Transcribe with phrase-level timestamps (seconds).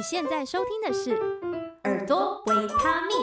[0.00, 1.10] 你现在收听的是
[1.84, 3.14] 《耳朵维他命》，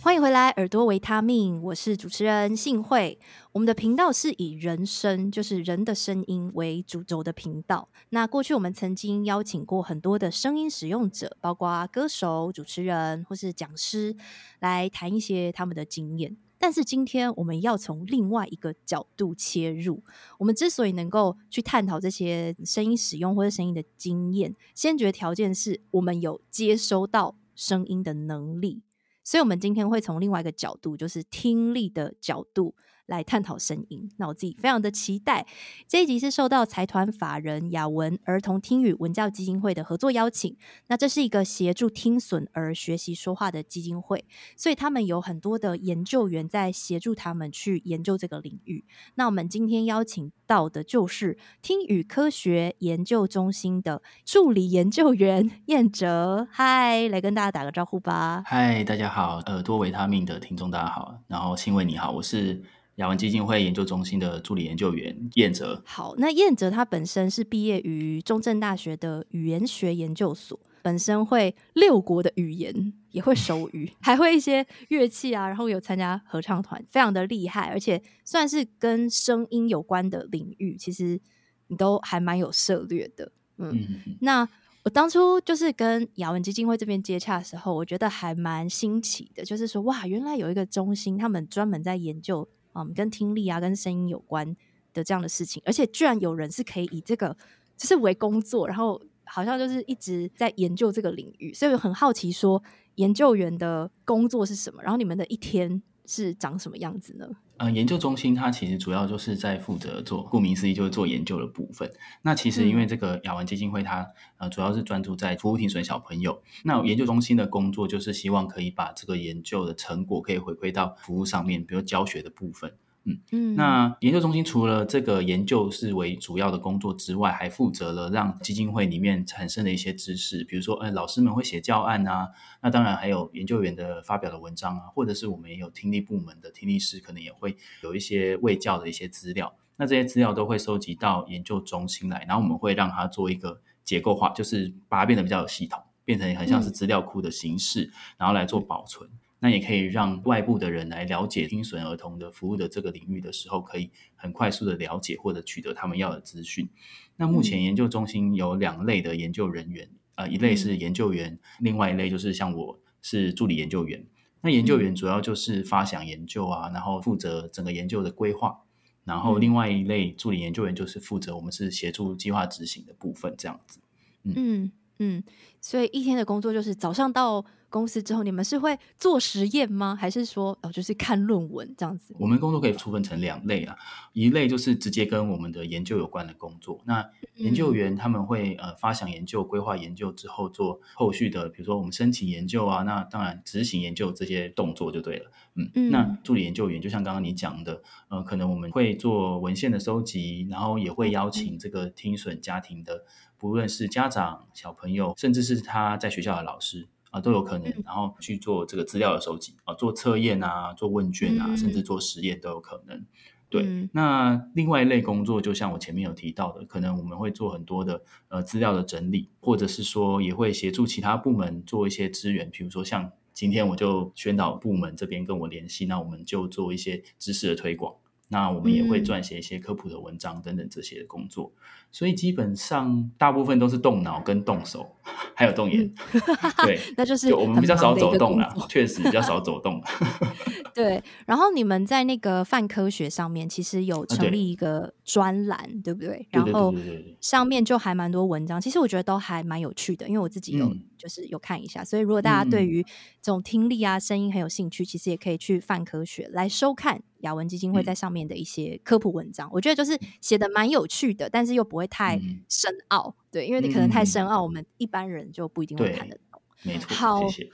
[0.00, 3.18] 欢迎回来，《耳朵维他命》，我是主持人信慧。
[3.50, 7.88] 我们的频道是以人声，就是人的声音为主轴的频道。
[8.10, 14.14] 那过去我们曾经邀请过很多的声音使用者，包括歌手、主持人或是讲师，
[14.60, 16.36] 来谈一些他们的经验。
[16.62, 20.00] 但是今天我们要从另外一个角度切入。
[20.38, 28.80] 我们之所以能够去探讨这些声音使用或者声音的经验，先决条件是我们有接收到声音的能力。
[29.24, 32.76] 所以，我们今天会从另外一个角度，就是听力的角度。
[33.06, 35.46] 来探讨声音，那我自己非常的期待。
[35.86, 40.56] 这一集是受到财团法人雅文儿童听语文教基金会的合作邀请。
[40.86, 44.24] 那这是一个协助听损儿学习说话的基金会，
[44.56, 48.84] 所以他们有很多的研究员在协助他们去研究这个领域。
[49.16, 56.46] 那我们今天邀请到的就是听语科学研究中心的助理研究员燕哲。
[56.50, 58.42] 嗨，来跟大家打个招呼吧。
[58.46, 62.62] 嗨，大家好，耳朵维他命的听众大家好，然后信慧你好，我是。
[63.02, 65.82] 雅文基金会研究中心的助理研究员燕哲。
[65.84, 77.70] 好，那燕哲他本身是毕业于中正大学的语言学研究所，本身会六国的语言，也会手语，还会一些乐器啊，然后有参加合唱团，非常的厉害。
[77.70, 81.20] 而且算是跟声音有关的领域，其实
[81.66, 83.32] 你都还蛮有涉略的。
[83.58, 84.48] 嗯，嗯那
[84.84, 92.48] 我当初就是跟雅文基金会这边接洽的时候，我觉得还蛮新奇的，就是说哇，原来有一个中心，他们专门在研究。
[92.74, 94.56] 嗯，跟听力啊，跟声音有关
[94.92, 97.36] 的这样的事情，而且居然有人是可以以这个
[97.76, 102.62] 就是为工作，然后好像就是一直在研究这个领域，所以我很好奇说，
[102.96, 104.82] 研究员的工作是什么？
[104.82, 107.28] 然后你们的一天是长什么样子呢？
[107.62, 111.88] 呃，研究中心它其实主要就是在负责做，顾名思义就是做研究的部分。
[112.22, 114.04] 那其实因为这个雅文基金会它
[114.38, 122.74] 呃主要是专注在服务听损小朋友，那研究中心的工作就是希望可以把这个研究的成果可以回馈到服务上面，比如教学的部分。
[123.04, 132.30] 嗯嗯，那研究中心除了这个研究是为主要的工作之外，还负责了让基金会里面产生的一些知识，比如说，呃，老师们会写教案啊，
[132.60, 149.10] 那当然还有研究员的发表的文章啊，或者是我们也有听力部门的听力师，可能也会有一些卫教的一些资料，那这些资料都会收集到研究中心来，然后我们会让它做一个结构化，就是把它变得比较有系统，变成很像是资料库的形式，嗯、然后来做保存。
[149.44, 156.68] 那也可以让外部的人来了解听损儿童的服务的这个领域的时候，可以很快速的了解或者取得他们要的资讯。
[157.16, 164.06] 那目前研究中心有两类的研究人员，呃，一类是研究员，另外一类就是像我是助理研究员。
[164.42, 168.60] 那研究员主要就是发想研究啊，然后负责整个研究的规划。
[169.04, 173.80] 然后另外一类助理研究员就是负责我们是协助计划执行的部分，这样子。
[174.22, 175.22] 嗯嗯，嗯，
[175.60, 177.44] 所以一天的工作就是早上到。
[177.72, 179.96] 公司之后，你们是会做实验吗？
[179.98, 182.14] 还是说哦，就是看论文这样子？
[182.18, 183.74] 我们工作可以粗分成两类啊，
[184.12, 186.82] 一类就是直接跟我们的研究有关的工作。
[186.84, 187.02] 那
[187.36, 195.30] 研究员他们会呃发想研究、规划研究之后做后续的，比如说我们申请研究啊，那当然执行研究这些动作就对了。
[195.54, 203.06] 嗯，嗯，那助理研究员就像刚刚你讲的，呃，可能我们会做文献的收集，然后也会邀请这个听损家庭的，
[203.42, 206.88] 不论是家长、小朋友，甚至是他在学校的老师。
[207.10, 213.04] 啊，都有可能，然后去做这个资料的收集啊，做测验啊，做问卷啊，甚至做实验都有可能。
[213.50, 227.94] 对，嗯、那另外一类工作，就像我前面有提到的，可能我们会做很多的呃资料的整理，或者是说也会协助其他部门做一些资源，比如说像今天我就宣导部门这边跟我联系，那我们就做一些知识的推广。
[228.32, 231.60] 那我们也会撰写一些科普的文章等等这些的工作，嗯、
[231.92, 234.96] 所以基本上大部分都是动脑跟动手，
[235.34, 235.92] 还有动眼。
[236.14, 236.22] 嗯、
[236.64, 239.82] 对， 那就是就我们比较少走动了，确实比较少走动。
[240.74, 246.26] 对，然后你们在那个泛科学上面其实有成立一个专栏，啊、对，对不对？
[246.30, 246.74] 然后
[247.20, 252.82] 上面就还蛮多文章，其实我觉得都还蛮有趣的，因为我自己有、嗯、就是有看一下，所以如果大家对于
[253.20, 257.02] 这种听力啊、声音很有兴趣，其实也可以去泛科学来收看。
[257.22, 266.42] 雅文基金会在上面的一些科普文章，嗯、我觉得就是写的蛮有趣的，但是又不会太深奥，嗯、对，因为你可能太深奥，嗯、我们一般人就不一定会看得懂。
[266.64, 267.50] 没错，好，谢谢。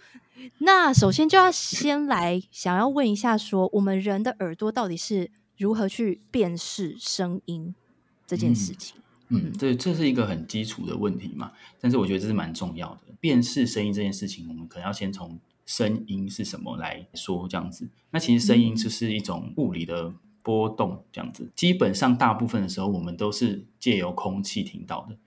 [0.59, 7.75] 那首先就要先来想要问一下说，说我们人的耳朵到底是如何去辨识声音
[8.27, 9.01] 这件事情？
[9.29, 13.01] 嗯，这、嗯、这是一个很基础的问题嘛，但是我觉得这是蛮重要的。
[13.21, 15.39] 辨识声音这件事情，我们可能要先从。
[15.69, 17.87] 声音是什么来说这样子？
[18.11, 20.11] 那其实声音就是一种物理的
[20.43, 21.47] 波动这样子。
[21.55, 25.19] 基本上大部分的时候，我们都是借由空气听到的。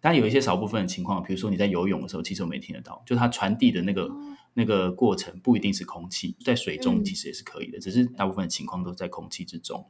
[0.00, 4.10] 当然有一些少部分的情况，比如说你在游泳的时候，其实我们也听得到，就它传递的那个。
[4.52, 9.86] 哦那个过程不一定是空气，在水中其实也是可以的，嗯、只是大部分的情况都在空气之中。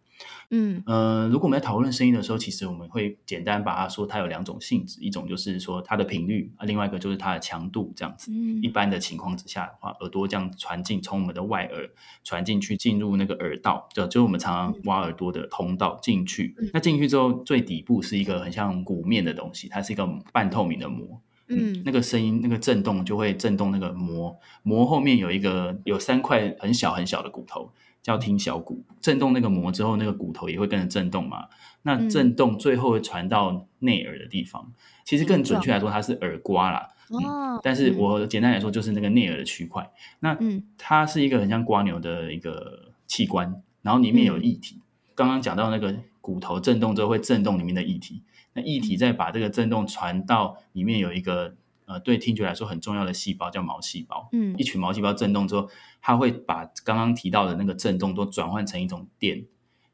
[0.50, 8.30] 嗯呃，如果我们在讨论声音的时候，其实我们会简单把它说，它有两种性质，一种就是说它的频率啊，另外一个就是它的强度这样子。
[8.30, 11.90] 嗯，一般的情况之下的话，耳朵这样传进，从我们的外耳
[12.22, 16.54] 传进去，进入那个耳道，就就是我们常常挖耳朵的通道进去。
[16.58, 21.20] 嗯、那进去之后，最底部是一个很像鼓面的东西，它是一个半透明的膜。
[21.56, 27.70] 嗯，那个声音，那个震动就会震动那个膜，膜后面有一个有三块很小很小的骨头，
[28.02, 28.84] 叫听小骨。
[29.00, 31.46] 震动那个膜之后，那个骨头也会跟着震动嘛。
[31.82, 36.88] 那震动最后会传到内耳的地方，嗯、其实更准确来说，它是耳刮啦。
[37.10, 39.90] 嗯，但是我简单来说，就是那个内耳的区块。
[40.20, 40.38] 那
[40.78, 44.80] 它是一个很像瓜牛的一个器官，然后里面有液体。
[45.14, 48.22] 刚刚讲到那个骨头震动之后会震动里面的液体。
[48.54, 51.56] 那液体再把这个震动传到里面，有一个
[51.86, 54.28] 呃，对听觉来说很重要的细胞叫毛细胞。
[54.32, 55.68] 嗯，一群毛细胞震动之后，
[56.00, 59.44] 它会把刚刚提到的那个震动都转换成一种电，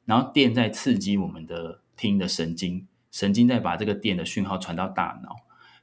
[0.05, 5.37] 然后电再刺激我们的听的神经，神经再把这个电的讯号传到大脑。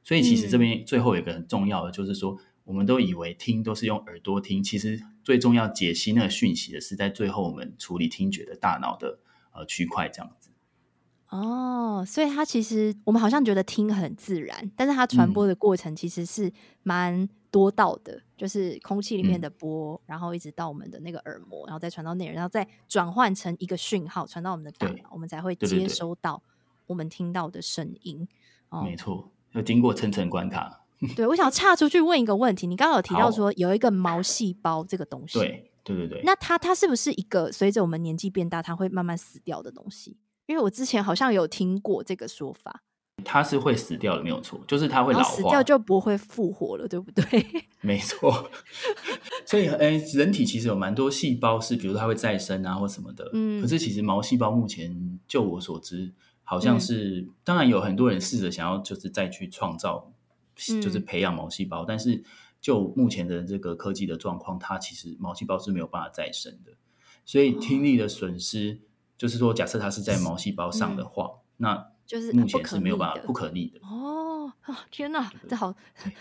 [0.03, 9.17] 所以其实这边最后有一个很重要的，就是说，我们都以为听都是用耳朵听，其实最重要解析那个讯息的是在最后我们处理听觉的大脑的
[9.51, 10.44] 呃区块这样子。
[11.35, 16.51] 哦，所以它其实我们好像觉得听很自然，但是它传播的过程其实是
[16.83, 26.41] 蛮多道的，嗯、就是空气里面的波，嗯、然后一直到我们的那个耳膜，然后再传到内耳，然后再转换成一个讯号传到我们的大脑，我们才会接收到
[26.87, 28.17] 我们听到的声音。
[28.17, 30.81] 对对对哦、没错，要经过层层关卡。
[31.15, 40.17] 对，我想岔出去问一个问题，你刚刚有提到说有一个毛细胞这个东西，对对对对，那它它是不是一个随着我们年纪变大，它会慢慢死掉的东西？
[40.47, 42.83] 因为我之前好像有听过这个说法，
[43.23, 47.45] 它是会死掉的，没有错，就是它会老化，死掉就不会复活了，对不对？
[47.81, 48.51] 没错。
[49.45, 53.29] 所以，哎，人体其实有蛮多细胞是，比如它会再生啊，或什么的。
[53.33, 53.61] 嗯。
[53.61, 56.13] 可是，其实毛细胞目前，就我所知，
[56.43, 60.11] 好像是，嗯、当然有很多人试着想要，就是再去创造，
[60.81, 62.23] 就是培养毛细胞，嗯、但是
[62.59, 66.71] 就目前的这个科技的状况，它其实毛细胞是没有办法再生的，
[67.23, 68.79] 所以听力的损失。
[68.81, 68.85] 哦
[69.17, 74.51] 就是说，假设它是在毛细胞上的话，嗯、那就是目前是没有办法不可逆的哦。
[74.89, 75.73] 天哪，对这好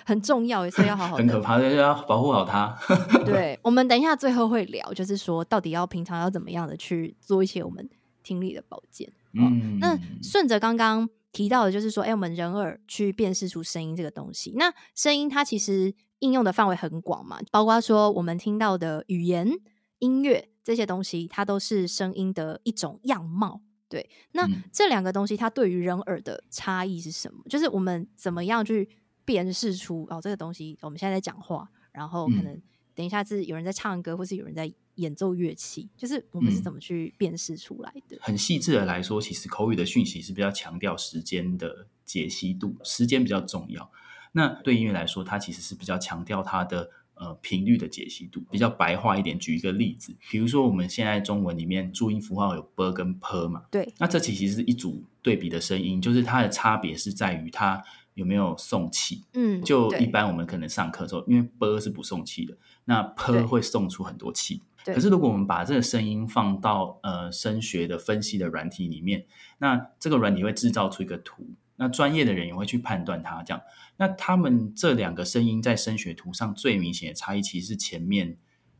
[0.05, 2.77] 很重要，所以要好好 很可怕的，要保护好它。
[3.25, 7.89] 对，我们等一下最后会聊，就是说到底要平常要怎么样的去做一些我们
[8.23, 9.11] 听力的保健。
[9.33, 19.51] 嗯，那顺着刚刚提到的，就是说，哎、欸，我们人耳去辨识出声音这个东西，那声音它其实应用的范围很广嘛，包括说我们听到的语言、
[19.99, 20.51] 音乐。
[20.65, 24.09] 这些东西它都是声音的一种样貌，对。
[24.33, 27.45] 那这两个东西它对于人耳的差异是什么？
[27.51, 28.89] 就是我们怎么样去
[29.27, 32.59] 辨识出哦，这个东西我们现在在讲话，然后可能
[32.95, 38.17] 等一下是有人在唱歌，或是有人在演奏乐器，就是我们是怎么去辨识出来的？
[38.23, 43.91] 很细致的来说，其实口语的讯息是比较强调时间的解析度，时间比较重要。
[44.33, 46.91] 那对音乐来说，它其实是比较强调它的。
[47.15, 48.43] 呃频率的解析度。
[48.51, 57.83] 比较白话一点，举一个例子，比如说我们现在中文里面注音符号有 b 跟 p 嘛，对，那这其实是一组对比的声音，就是它的差别是在于它
[58.15, 59.25] 有没有送气。
[59.33, 64.61] 嗯，就一般我们可能上课的时候，因为 b 是不送气的，那 p 会送出很多气。
[64.85, 69.25] 可是，如果我们把这个声音放到呃声学的分析的软体里面，
[69.57, 71.43] 那这个软体会制造出一个图，
[71.77, 73.63] 那专业的人也会去判断它，这样。
[73.97, 78.37] 那他们这两个声音在声学图上最明显的差异，其实是前面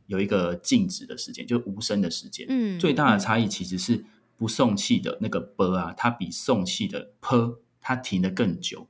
[0.07, 2.45] 有一个静止的时间，就无声的时间。
[2.49, 4.05] 嗯，最大的差异其实是
[4.37, 8.87] 不送气的那个 ㄅ 啊，它比送气的 ㄆ 它停的更久。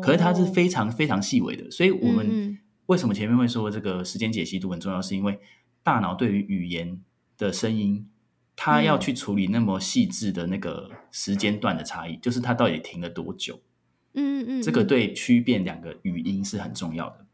[0.00, 5.38] 可是它是非常非常细微的，所以我们为什么前面会说这个时间解析度很重要，是因为
[5.82, 7.00] 大脑对于语言
[7.36, 8.08] 的声音。
[8.54, 13.58] 他要去处理那么细致的那个时间段的差异，嗯、就是他到底停了多久？
[14.12, 17.26] 嗯嗯，嗯这个对区辨两个语音是很重要的。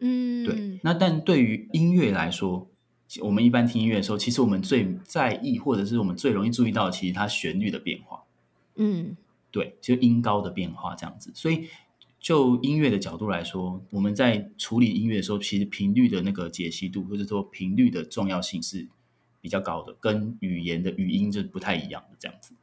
[0.00, 0.80] 嗯，对。
[0.82, 2.68] 那但对于音乐来说，
[3.20, 8.24] 我们一般听音乐的时候，其实我们最在意，或者是我们最容易注意到，其实它旋律的变化。
[8.74, 9.16] 嗯，
[9.52, 11.30] 对，就音高的变化这样子。
[11.34, 11.68] 所以
[12.18, 18.88] 就音乐的角度来说，我们在处理音乐的时候，其实频率的那个解析度，或者说频率的重要性是。
[19.44, 22.54] 比较高的，跟语言的语音就不太一样的这样子。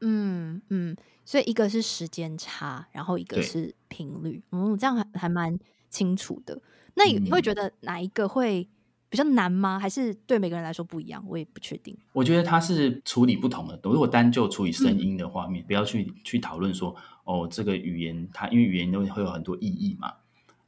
[0.00, 4.40] 嗯嗯，所以一个是时间差，然后一个是频率。
[4.52, 5.58] 嗯，这样还还蛮
[5.90, 6.62] 清楚的。
[6.94, 8.68] 那你会觉得哪一个会
[9.08, 9.76] 比较难吗？
[9.76, 11.24] 还是对每个人来说不一样？
[11.26, 11.98] 我也不确定。
[12.12, 13.76] 我觉得它是处理不同的。
[13.82, 16.94] 如果单就处理声音的画面，嗯、不要去去讨论说
[17.24, 20.14] 哦，这个语言它因为语言都会有很多意义嘛。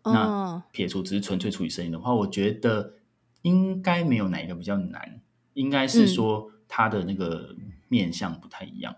[0.02, 2.94] 嗯、那撇除只是纯粹处理声音的话，我觉得
[3.42, 5.20] 应该没有哪一个比较难，
[5.56, 7.56] 应该是说它的那个
[7.88, 8.94] 面相不太一样。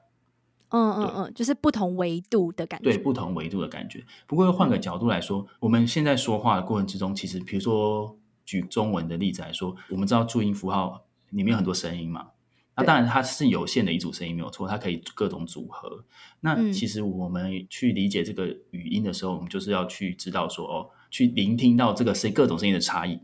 [0.70, 2.90] 嗯嗯嗯，就是不同维度的感觉。
[2.90, 4.04] 对，不同维度的感觉。
[4.26, 12.28] 不过换个角度来说，嗯、我们现在说话的过程之中，其实比如说举中文的例子来说，我们知道注音符号里面有很多声音嘛。
[12.76, 16.04] 那当然它是有限的一组声音没有错，它可以各种组合。
[16.40, 23.18] 那其实我们去理解这个语音的时候，我们就是要去知道说哦，去聆听到这个声各种声音的差异。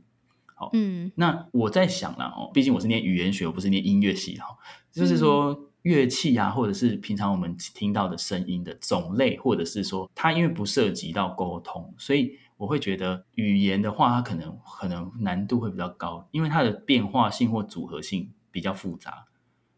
[0.55, 4.57] 好，嗯，那我在想了哦，毕竟我是念语言学，我不是念音乐系哈，
[4.91, 5.53] 就是说。
[5.53, 19.27] 嗯乐器啊，或者是平常我们听到的声音的种类，或者是说它因为不涉及到沟通，所以我会觉得语言的话，它可能可能难度会比较高，因为它的变化性或组合性比较复杂。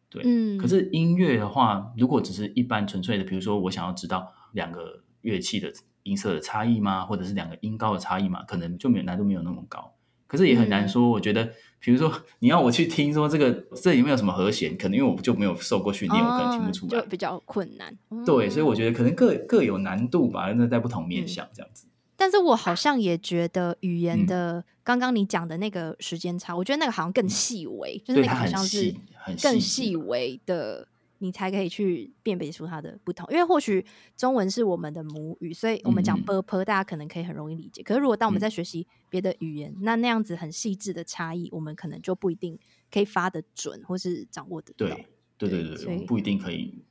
[0.08, 0.56] 对，嗯。
[0.56, 5.72] 可是音乐的话，如果只是一般纯粹的，比如说我想要知道两个乐器的
[6.04, 7.04] 音色的差异吗？
[7.04, 8.44] 或者是两个音高的差异吗？
[8.44, 9.92] 可能就没有难度没有那么高。
[10.26, 17.96] 可是也很难说，嗯、我觉得，比如说你要我去听说这个这里面有什么和弦，可能因为我就没有受过训练，哦、我可能听不出来，就比较困难。
[18.24, 21.86] 对，所以我觉得可能各各有难度吧，那在不同面向这样子。
[22.16, 28.94] 但是我好像也觉得语言的刚刚你讲的那个时间差，嗯、我觉得那个好像更细微，嗯、就是那个好像是
[29.42, 30.88] 更细微的。
[31.18, 33.84] 你才可以去辨别出它的不同，因为或许
[34.16, 37.82] 中文是我们的母语，所以我们讲 ㄅㄆ，大家可能可以很容易理解。
[37.82, 42.58] 嗯、可是如果当我们在学习别的语言，嗯、那那样子很细致的差异，我们可能就不一定
[42.90, 44.86] 可以发得准，或是掌握得到。
[44.86, 45.06] 对，
[45.38, 46.82] 对对对，所以不一定可以，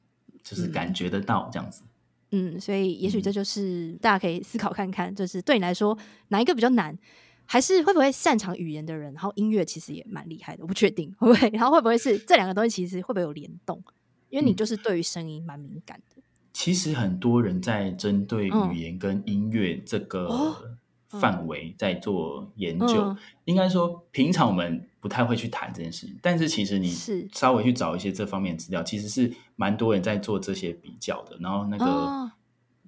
[0.43, 1.83] 就是感觉得到这样子。
[2.31, 5.97] 嗯，所以也许这就是大家可以思考看看，就是对你来说
[6.29, 6.97] 哪一个比较难，
[7.45, 13.81] 还是会不会擅长语言的人，然后音乐其实也蛮厉害的，我不确定会不会，然后会不会是这两个东西其实会不会有联动？
[14.35, 16.21] 因为你就是对于声音蛮敏感的。
[16.51, 20.75] 其实很多人在针对语言跟音乐这个
[21.07, 23.15] 范围在做研究。
[23.45, 26.89] 应该说，平常我们不太会去谈这件事情，但是其实你
[27.31, 31.37] 稍微去找一些这方面资料，其实是蛮多人在做这些比较的。
[31.39, 32.29] 然后那个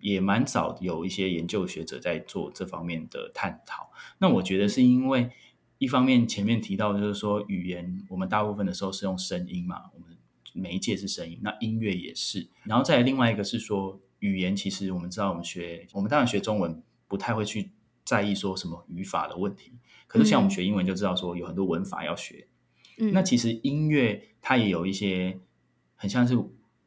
[0.02, 3.90] 也蛮早有一些研究学者在做这方面的探讨。
[4.18, 5.30] 那我觉得是因为
[5.78, 10.17] 一方面前面提到就是说，语言我们大部分的时候是用声音嘛，我们。
[10.58, 12.48] 媒介是声音，那音乐也是。
[12.66, 17.72] 然后再来另外一个是说，语言其实我们知道，我们学我们当然学中文不太会去
[18.04, 19.74] 在意说什么语法的问题。
[20.08, 22.48] 可是像我们学英文就知道说有很多文法要学。
[22.98, 25.40] 嗯，那其实音乐它也有一些
[25.96, 26.36] 很像是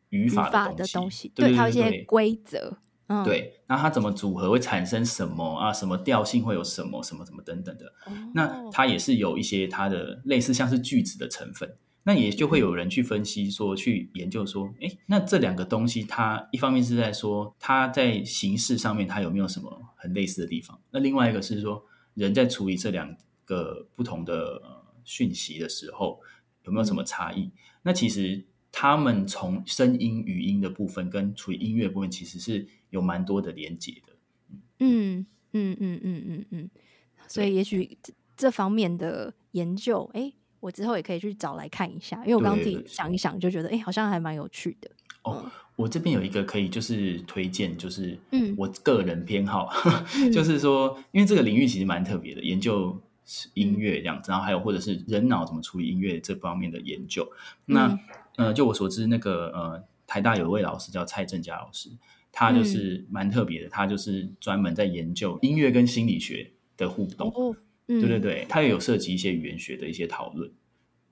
[0.09, 2.79] 语法的东西，的东西对，它有一些规则。
[3.07, 5.73] 嗯，对，那它怎么组合会产生什么啊？
[5.73, 7.87] 什么调性会有什么什么什么等等的。
[8.07, 11.77] 哦，那它也是有一些它的类似像是句子的成分。
[12.02, 23.14] 那也就会有人去分析说，去研究说，诶，那这两个东西，它一方面是在说它在形式上面它有没有什么很类似的地方，那另外一个是说人在处理这两
[23.45, 24.62] 个不同的
[25.04, 26.19] 讯息的时候
[26.64, 27.50] 有没有什么差异？
[27.83, 34.16] 那其实他们从声音语音的部分跟处理音乐部分其实是有蛮多的连结的。
[34.78, 36.71] 嗯嗯嗯嗯嗯嗯，
[37.28, 37.99] 所以也许
[38.37, 40.33] 这方面的研究，诶。
[40.61, 44.90] 我之后也可以去找来看一下，因为我刚刚自己想一想，就觉得哎，好像还蛮有趣的。
[45.23, 45.45] 哦，
[45.76, 49.69] 我这边有一个可以就是推荐，就是嗯，我个人偏好，
[50.17, 52.99] 嗯、 就是说，因为这个领域其实蛮特别的，研究
[53.55, 57.31] 音乐这样子，然后还有或者是人脑怎么处理音乐这方面的研究。
[57.67, 57.99] 嗯、那
[58.37, 61.90] 呃，就我所知，那个呃，台大有一位老师叫蔡正佳老师，
[62.33, 67.29] 他就是蛮特别的，他就是专门在研究音乐跟心理学的互动。
[67.29, 67.55] 哦
[67.99, 70.50] 对对对，它也有涉及一些语言学的一些讨论，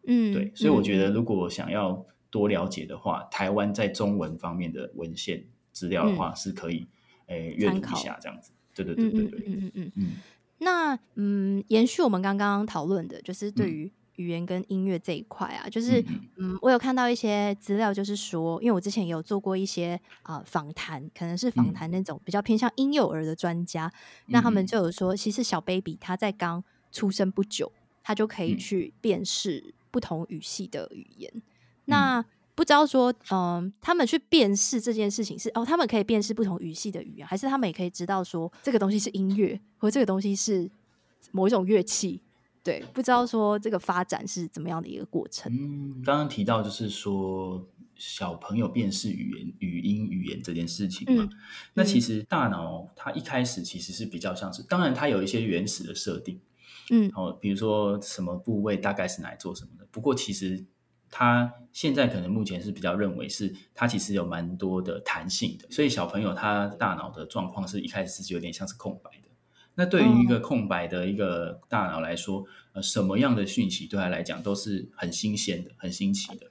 [0.07, 5.43] 嗯，对，所以我觉得如果想要多了解的话，嗯、台湾在中文方面的文献
[5.73, 6.87] 资料的话，是可以
[7.27, 8.53] 诶阅读一下这样子。
[8.75, 10.11] 对对对对对，嗯嗯嗯嗯。
[10.59, 16.05] 那嗯，延续我们刚刚讨论的，就是对于语言跟音乐这一块啊，嗯、就是
[16.37, 23.87] 嗯，我有看到一些资料，就是说，因为我之前也有做过一些啊、呃、访谈，可能是访谈那种比较偏向婴幼儿的专家，
[24.27, 27.71] 嗯、那他们就有说，其实小 baby 他在刚出生不久，
[28.03, 31.31] 他就可以去辨识不同语系的语言。
[31.35, 31.43] 嗯、
[31.85, 40.69] 那不知道说，嗯、呃，他们去辨识这件事情是哦，他们可以辨识不同语系的语言，还是他们也可以知道说这个东西是音乐，或这个东西是
[41.31, 42.21] 某一种乐器？
[42.69, 45.51] 对，不知道说这个发展是怎么样的一个过程。
[45.51, 51.31] 嗯，刚刚提到就是说小朋友辨识语言、语音、语言这件事情嘛，嗯、
[51.73, 56.39] 那其实大脑它一开始其实是比较像是，当然它有一些原始的设定。
[56.91, 59.87] 嗯，哦，比如说什么部位大概是拿来做什么的。
[59.91, 60.67] 不过其实
[61.09, 69.28] 他现在可能目前是比较认为是，它其实有蛮多的弹性的，所以小朋友他大脑的状况是一开始是有点像是空白的。
[69.79, 76.51] 那对于一个空白的一个大脑来说，呃，什么样的讯息对他来讲都是很新鲜的、很新奇的。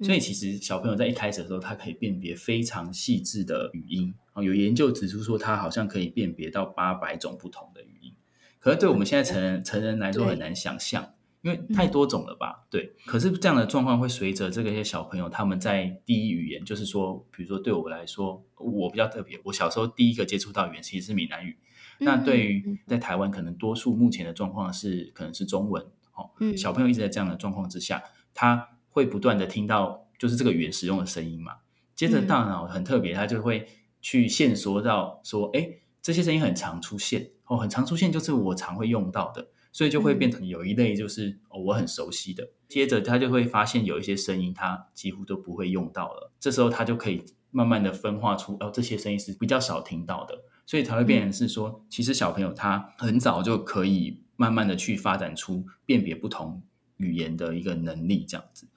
[0.00, 4.44] 所以其实小朋友在一开始的时候，他可以辨别非常细致的语音啊。
[4.44, 8.14] 有研究指出说，他好像可以辨别到八百种不同的语音。
[8.60, 12.64] 可是对我们现在成人成人来说很难想象，因为太多种了吧？
[12.70, 12.94] 对。
[13.06, 21.58] 可是这样的状况会随着这个些小朋友他们在第一语言，就是说，比如说对我来说，我比较特别，我小时候第一个接触到语言其实是闽南语。
[22.00, 25.84] 那对于在台湾，可能多数目前的状况是可能是中文。
[26.14, 28.02] 哦，小朋友一直在这样的状况之下，
[28.32, 28.70] 他。
[28.90, 31.58] 会不断的听到就是这个语言使用的声音嘛，
[31.94, 33.64] 接着大脑很特别，它就会
[34.00, 35.68] 去线索到说，哎，
[36.02, 42.50] 这些声音很常出现哦，很常出现就是我常会用到的，所以就会变成有一类就是哦我很熟悉的。
[42.66, 50.34] 接着他就会发现有一些声音他几乎都不会用到了，这时候他就可以慢慢的分化出哦这些声音是比较少听到的，
[50.68, 56.62] 所以才会变成是说，其实小朋友他很早就可以慢慢的去发展出辨别不同
[56.98, 58.68] 语言的一个能力，这样子。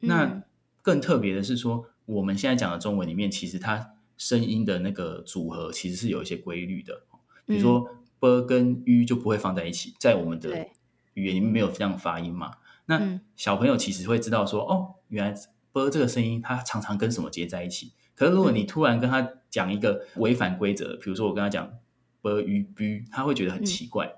[0.00, 0.42] 那
[0.82, 7.04] 更特别的是说，我们现在讲的中文里面，其实它声音的那个组合其实是有一些规律的。
[7.46, 7.88] 比如说
[8.18, 10.66] “b” 跟 u 就不会放在一起，在我们的
[11.14, 12.54] 语言里面没有这样发音嘛。
[12.86, 15.40] 那小朋友其实会知道说，哦，原来
[15.72, 17.92] “b” 这个声音它常常跟什么接在一起。
[18.16, 21.72] 可是如果你突然跟他讲一个违反规则，比如说我跟他讲
[22.20, 24.12] “b” 与 “b”，他会觉得很奇怪。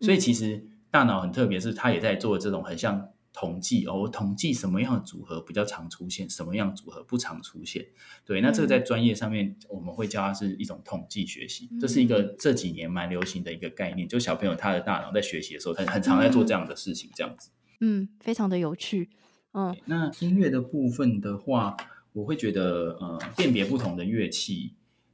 [0.00, 3.10] 所以其实大脑很特别，是他也在做这种很像。
[3.30, 7.86] 统计哦，我统计什么样的组合比较常出现，什么样组合不常出现。
[8.24, 14.08] 对，那这个在专业上面我们会叫它是一种统计学习，嗯、这是一个这几年蛮流行的一个概念。
[14.08, 17.50] 就小朋友他的大脑在学习的时候，很很常在做这样的事情，这样子。
[17.80, 19.08] 嗯，非常的有趣。
[19.52, 21.76] 嗯，那音乐的部分的话，
[22.14, 24.72] 我会觉得呃，辨别不同的乐器，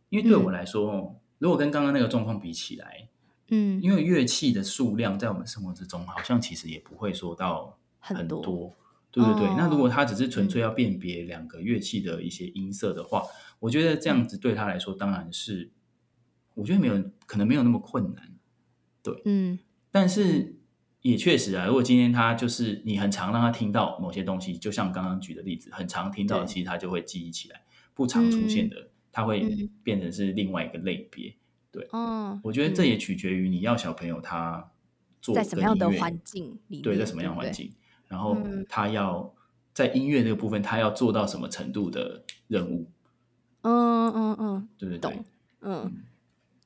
[0.09, 3.09] 因为对我来说，嗯、如果跟刚刚那个状况比起来，
[3.49, 7.79] 嗯，因为乐器的数量在我们生活之中，好像其实也不会说到。
[8.07, 8.77] 很多，
[9.11, 9.47] 对对对。
[9.47, 15.71] 哦、那如果他只是纯粹要辨别两个乐器的一些音色的话，嗯、我觉得这样子对他来说当然是，
[16.53, 18.31] 我觉得没有可能没有那么困难，
[19.03, 19.59] 对，嗯。
[19.91, 20.57] 但是
[21.01, 27.57] 也确实啊，如果今天他就是你很常让他听到某些东西，就像刚刚举的例子，很常听到，其实他就会记忆起来；
[27.95, 31.33] 不常出现的，他会变成是另外一个类别。
[31.71, 32.41] 对，嗯。
[32.43, 34.73] 我觉得这也取决于你要小朋友他
[35.21, 37.73] 做在什么样的环境里，对，在什么样的环境。
[38.09, 38.37] 然后
[38.69, 39.33] 他要
[39.73, 42.91] 在音乐这个部分，他要做到什么程度的任务？
[43.63, 45.25] 嗯嗯嗯，对对对，懂。
[45.63, 46.03] 嗯，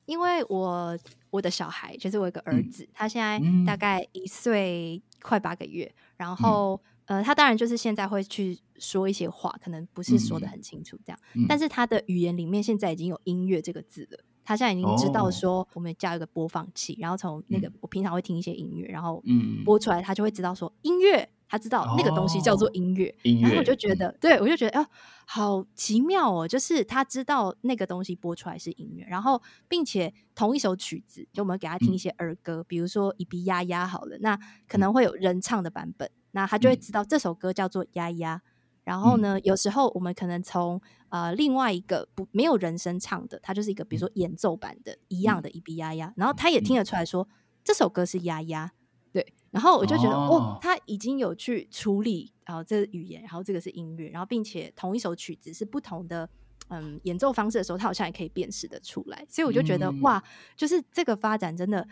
[0.05, 0.97] 因为我
[1.29, 5.93] 我的小孩就是我有个儿子，他现在大概一岁快八个月。
[6.17, 14.19] 然后呃，他当然就是现在会去说一些话，可能不是说的很清楚这样，但是他的语言里面现在已经有音乐这个字了。
[14.45, 19.23] 他现在已经知道说，我们加一个播放器，然后从那个我平常会听一些音乐，然后
[19.65, 21.29] 播出来，他就会知道说音乐。
[21.51, 24.87] 他知道那个东西叫做音乐，然后我就觉得，对，我就觉得，哦，
[25.25, 26.47] 好奇妙哦！
[26.47, 38.35] 就是他知道那个东西播出来是音乐，然后并且同一首曲子，就我们给他听一些儿歌，比如说《一比呀呀》好了，那可能会有人唱的版本，那他就会知道这首歌叫做《丫丫》。
[38.83, 47.27] 然后呢，有时候我们可能从呃另外一个不没有人声唱的，它就是一个比如说演奏版的一样的《一比丫丫》，然后他也听得出来说
[47.63, 48.71] 这首歌是丫丫。
[49.11, 49.33] 对。
[49.51, 56.29] 然后我就觉得，哦，哦，他已经有去处理，然后这个语言，然后这个是音乐，然后并且同一首曲子是不同的，
[56.67, 59.25] 嗯，演奏方式的时候，他好像也可以辨识的出来。
[59.27, 60.23] 所以我就觉得，嗯、哇，
[60.55, 61.87] 就是这个发展真的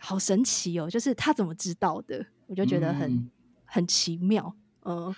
[0.00, 0.88] 好神奇哦！
[0.88, 2.24] 就是他怎么知道的？
[2.46, 3.30] 我就觉得很、嗯、
[3.72, 4.54] 很奇妙。
[4.84, 5.14] 嗯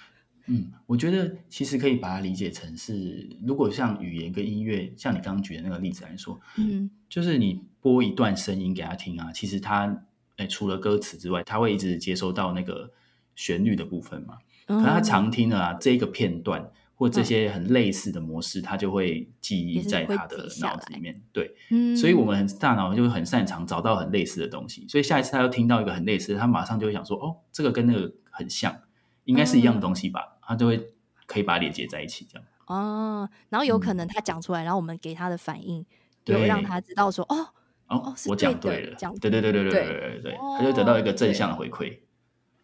[0.46, 10.04] 嗯，我觉得其实可以把它理解成是，如果像语言跟音乐，像你刚刚举的那个例子来说，嗯，就是你播一段声音给他听啊，其实他。
[10.36, 12.90] 哎，除了歌词之外，他会一直接收到那个
[13.36, 14.36] 旋律的部分嘛？
[14.66, 21.22] 可能他常听了啊，这个片段或这些很类似的模式，他就会记忆在他的脑子里面。
[21.32, 21.54] 对，
[21.96, 24.84] 所以我们大脑就会很擅长找到很类似的东西。
[24.88, 28.82] 所以下一次他又听到一个很类似，他马上就会想说：“哦，这个跟那个很像，
[29.24, 30.92] 应该是一样的东西吧？”他就会
[31.26, 32.46] 可以把它连接在一起，这样。
[32.66, 35.84] 哦，然后有可能他讲出来，然后我们给他的反应，
[36.24, 37.48] 就让他知道说：“哦。”
[37.86, 41.98] 哦，我讲对了，讲对对对对对对对对，他就得到一个正向的回馈，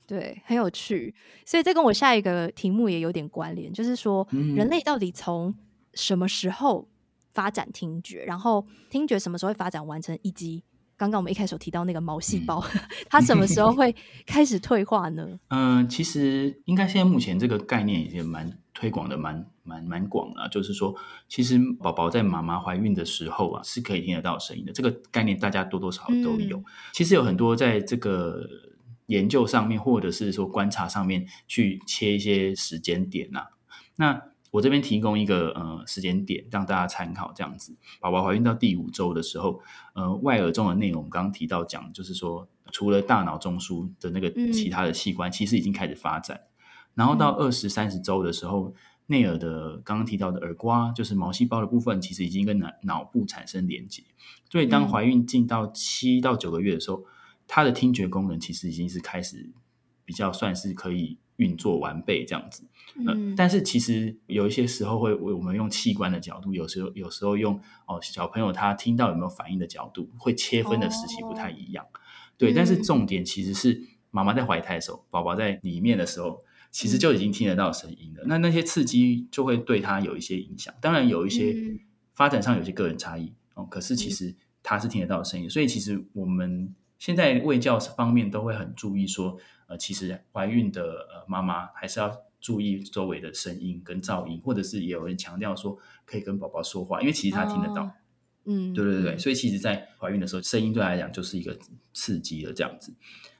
[0.06, 1.14] 对，很有趣。
[1.44, 5.54] 所以这跟我下一个题目也有点关联，就是说人类到底从
[5.92, 6.88] 什么时候
[7.35, 10.64] 发展听觉，然后听觉什么时候会发展完成，以及
[11.00, 13.94] 刚刚我们一开始提到那个毛细胞，嗯、 它什么时候会
[14.26, 15.26] 开始退化呢？
[15.48, 20.46] 嗯、呃，其实应该现在目前这个概念已经蛮推广的蛮，蛮蛮蛮广了。
[20.50, 20.94] 就是说，
[21.26, 24.74] 其实宝宝在妈妈怀孕的时候啊，是可以听得到声音的。
[24.74, 26.58] 这个概念大家多多少少都有。
[26.58, 28.46] 嗯、其实有很多在这个
[29.06, 33.46] 研究上面，或者是说观察上面去切一些时间点呐、啊。
[33.96, 39.60] 那我这边提供一个呃时间点让大家参考，这样子，宝宝怀孕到第五周的时候，
[39.94, 46.36] 呃，外耳中的内容我们刚刚提到讲，就是说除了大脑中枢的那个其他的器官，其实已经开始发展。
[46.36, 46.50] 嗯、
[46.94, 48.74] 然后到二十三十周的时候，
[49.06, 54.02] 内耳的刚刚提到的耳瓜，就是毛细胞的部分，其实已经跟脑脑部产生连接。
[54.50, 57.04] 所以当怀孕进到七到九个月的时候，
[57.46, 59.52] 它的听觉功能其实已经是开始
[60.04, 61.18] 比较算是可以。
[61.40, 62.62] 运作完备这样子，
[63.07, 71.96] 呃、嗯，但是其实有一些时候会，我们用器官的角度，有时候有时候用哦小朋友他听到有没有反应的角度，会切分的时期不太一样，哦、
[72.37, 72.53] 对。
[72.53, 78.24] 但是重点其实是妈妈在怀胎的时候，宝宝在里面的时候，其实就已经听得到声音了。
[78.24, 81.57] 嗯、那那些刺激就会对他有一些影响，当然有一些
[82.12, 83.64] 发展上有些个人差异哦。
[83.64, 89.36] 可是其实他是听得到声音，所以其实我们现在卫教方面都会很注意说。
[89.70, 97.84] 呃，其实怀孕的呃妈妈还是要注意周围的声音跟噪音，或者是也有人强调说可以跟宝宝说话，因为其实他听得到。
[97.84, 97.92] 哦、
[98.46, 101.56] 嗯，对对对，所以其实，在怀孕的时候，声音对他来讲就是一个
[101.92, 102.92] 刺激的这样子。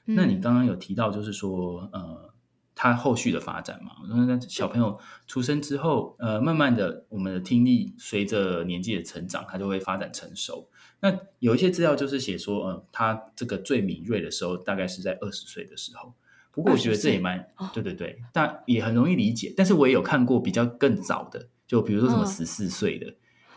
[0.05, 2.33] 嗯、那你刚刚有提到，就是说呃，
[2.73, 4.97] 他后续的发展嘛，那小朋友
[5.27, 10.69] 出生之后，呃，慢慢的，我们的听力随着年纪的成长，它就会发展成熟。
[11.01, 16.13] 那有一些资料就是写说，呃，他这个最敏锐的时候，大概是在二十岁的时候。
[16.51, 19.53] 不过我觉得这也蛮对对对，但也很容易理解。
[19.55, 23.15] 但是我也有看过比较更早的，就比如说什么十四岁的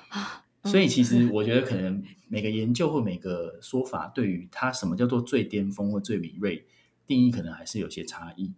[0.09, 0.45] 啊。
[0.65, 6.65] 所以其实我觉得可能每个研究或每个说法，对于他什么叫做最巅峰或最敏锐
[7.07, 8.55] 定义，可能还是有些差异。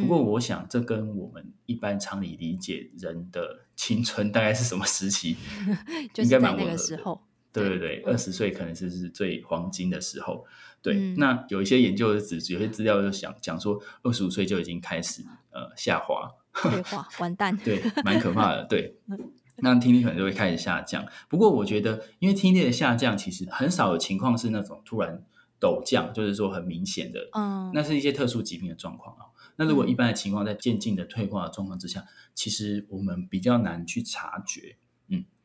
[0.00, 5.36] 不过我想这跟我们一般常理理解人的青春大概是什么时期，
[6.16, 7.20] 应该蛮吻合的。
[7.52, 10.46] 对对对，二十岁可能是是最黄金的时候。
[10.80, 18.64] 对，嗯、那有一些研究的指，有些资料就想讲说，二十五岁就已经开始呃下滑，退化，完蛋，对，蛮可怕的。
[18.64, 18.96] 对，
[19.62, 21.06] 那听力可能就会开始下降。
[21.28, 25.22] 不过我觉得，因为听力的下降，其实很少有情况是那种突然
[25.60, 29.26] 陡降，就是说很明显的，嗯，那是一些特殊疾病的状况啊。
[29.54, 34.78] 那如果一般的情况，在渐进的退化的状况之下，其实我们比较难去察觉。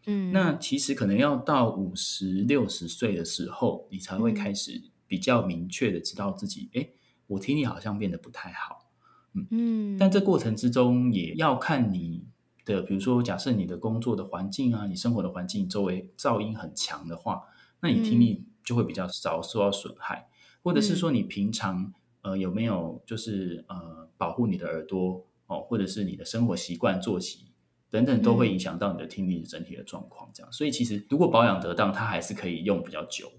[0.07, 0.31] 嗯。
[0.31, 4.81] 嗯，那其实可能要到五十六十岁的时候，你才会开始。
[5.09, 6.85] 比较明确的知道自己，哎，
[7.27, 8.89] 我听力好像变得不太好，
[9.31, 12.25] 嗯嗯，但这过程之中也要看你
[12.65, 17.41] 的，比如说，假设你的工作的环境啊，你生活的环境周围噪音很强的话，
[17.79, 21.93] 那你听力就会比较少受到损害，嗯、或者是说你平常
[22.23, 27.45] 呃有没有就是呃保护你的耳朵哦，或者是你的生活习惯、作息
[27.89, 30.29] 等等，都会影响到你的听力整体的状况。
[30.33, 33.31] 这样，所以其实如果保养得当，它还是可以用比较久。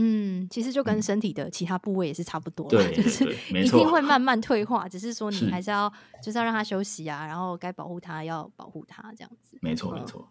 [0.00, 9.58] 嗯，其实就跟身体的其他部位也是差不多，对， 就是一定会慢慢退化，只是说你还是要是就是要让它休息啊，然后该保护它要保护它这样子。
[9.60, 10.30] 没错，没错。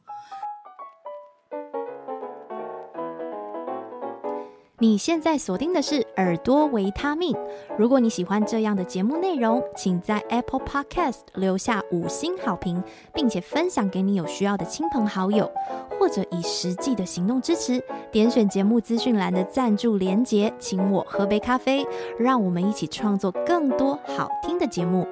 [4.80, 7.36] 你现在锁定的是耳朵维他命。
[7.80, 15.52] 如果你喜欢这样的节目内容，请在 Apple Podcast 留下五星好评，并且分享给你有需要的亲朋好友，
[16.00, 17.84] 或者以实际的行动支持。
[18.12, 21.84] 点选节目资讯栏的赞助连结，请我喝杯咖啡，
[22.20, 25.08] 让我们一起创作更多好听的节目。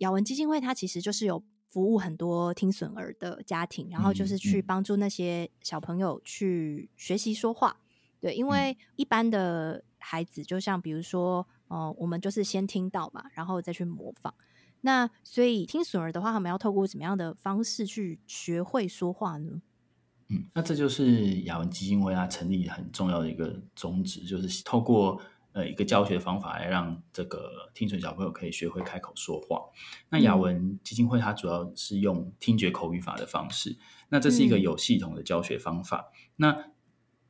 [0.00, 1.42] 雅文基金会它其实就是有。
[1.72, 7.74] 服务很多听损儿的家庭，然后就是去帮助那些小朋友去学习说话。
[7.80, 7.82] 嗯、
[8.20, 14.34] 对，因为一般的孩子，就像比如说，哦、呃，我们就是先听到嘛，然后再去模仿。
[14.82, 19.62] 那所以听损儿的话，他们要透过什么样的方式去学会说话呢？
[20.28, 25.18] 嗯，那这就是雅文基金会它成立很重要的一个宗旨，就是透过。
[25.52, 29.60] 呃，一个教学方法来让这个听损小朋友可以学会开口说话。
[30.08, 33.76] 那雅文基金会它主要是用听觉口语法的方式，
[34.08, 36.10] 那这是一个有系统的教学方法。
[36.10, 36.64] 嗯、那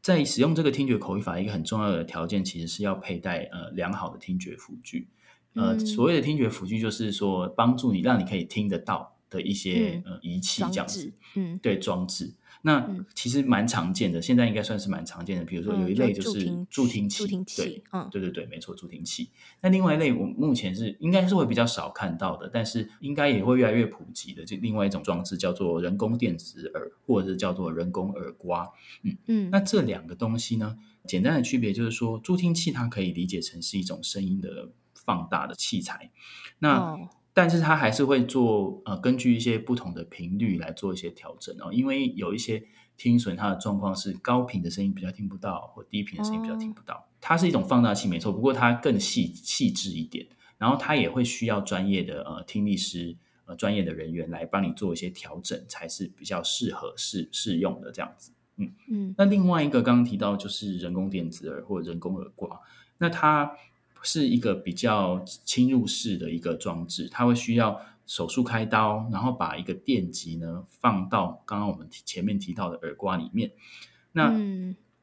[0.00, 5.08] 在使用这个听觉口语法，一个很重要的条件其实是要佩戴呃良好的听觉辅具。
[5.54, 11.12] 呃，嗯、所谓的听觉辅具就是说帮助你让你可以听得到的一些、嗯、呃仪器这样子。
[11.34, 12.34] 嗯，对装置。
[12.64, 15.44] 那其实蛮常见的，现在应该算是蛮常见的。
[15.44, 19.30] 比如说有一类就是助听器，助听器，对，嗯，对对对，没错，助听器。
[19.62, 28.70] 那另外一类，我目前是应该是会比较少看到的，但是应该也会越来越普及的，就另外一种装置叫做人工电子耳，或者是叫做人工耳刮。
[29.02, 36.12] 嗯嗯，那这两个东西呢，简单的区别就是说，助听器它可以理解成是一种声音的放大的器材，
[36.60, 36.96] 那。
[37.32, 41.72] 哦但是它还是会做呃，根据一些不同的频率来做一些调整哦。
[41.72, 42.62] 因为有一些
[42.98, 47.08] 听损，它的状况是高频的声音比较听不到，或低频的声音比较听不到。
[47.22, 50.26] 它是一种放大器，没错，不过它更细细致一点。
[50.58, 53.16] 然后它也会需要专业的呃听力师
[53.46, 58.32] 呃专业的人员来帮你做一些调整，才是比较适合适适用的这样子。
[58.58, 59.14] 嗯嗯。
[59.16, 62.60] 那另外一个刚刚提到就是人工电子耳或人工耳挂，
[62.98, 63.56] 那它。
[64.02, 73.52] 是一个比较侵入式的一个装置，它会需要手术开刀，然后把一个电极呢放到刚刚我们前面提到的耳瓜里面。
[74.12, 74.34] 那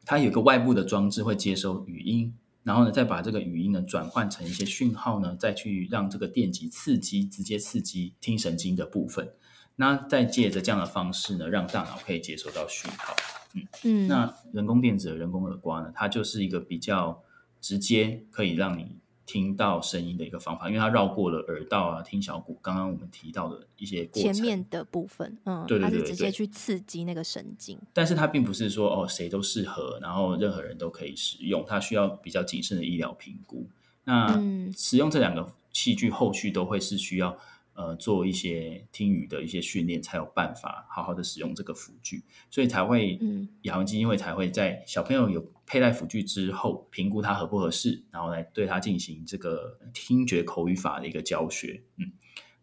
[0.05, 2.33] 它有一个外部的装置会接收语音，
[2.63, 9.31] 然后呢再把这个语音呢转换成一些讯号呢，再去让这个电极刺激，直接刺激听神经的部分。
[9.77, 13.15] 那再借着这样的方式呢，让大脑可以接收到讯号。
[13.53, 17.23] 嗯嗯，那人工电子的人工耳瓜呢，它就是一个比较。
[17.61, 24.33] 直接可以让你听到声音的一个方法，因为它绕过了耳道啊、听小骨，刚刚我们提到的一些过程。
[24.33, 27.77] 前面的部分，嗯，对对对，对，它是直接去刺激那个神经。
[27.93, 33.67] 但是它并不是说哦，谁都适合，然后任何人都可以使用，它需要比较谨慎的医疗评估。
[34.05, 34.41] 那
[34.75, 37.37] 使用这两个器具，后续都会是需要。
[37.79, 51.81] 呃，做一些听语的一些训练，才有办法好好的使用这个辅具，所以才会，嗯，雅文基金会才会在小朋友有佩戴辅具之后，评估他合不合适，然后来对他进行这个听觉口语法的一个教学。
[51.95, 52.11] 嗯，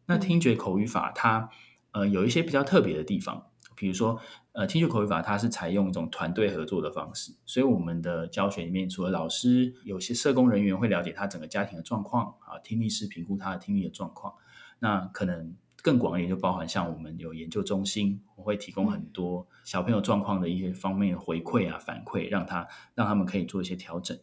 [0.05, 1.49] 那听觉口语法它
[1.93, 4.21] 呃有一些比较特别的地方，比如说
[4.53, 14.35] 呃，听觉口语法它是采用一种团队合作的方式，所以我们的教学里面除了老师，有些社工人员会了解他整个家庭的状况啊，听力师评估他的听力的状况。
[14.79, 24.19] 那可能更广一点，就包含像我们有研究中心，我会提供很多小朋友状况的一些方面的回馈啊、反馈，让他让他们可以做一些调整。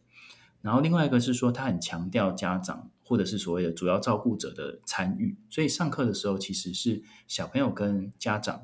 [0.61, 8.61] 然后另外一个是说，他很强调家长或者是所谓的主要照顾者的参与，所以上课的时候其实是小朋友跟家长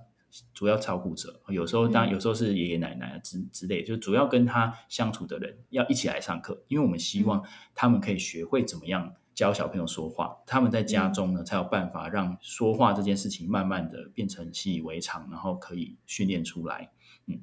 [0.53, 9.15] 主要照顾者，有时候当然有时候是爷爷奶奶之之类，就主要跟他相处的人要一起来上课，因为我们希望他们可以学会怎么样。
[9.39, 16.91] 教小朋友说话，他们在家中呢，才有办法让说话这件事情慢慢的变成习以为常，然后可以训练出来。
[17.27, 17.39] 嗯，